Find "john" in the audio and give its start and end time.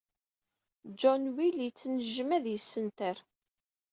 0.99-1.23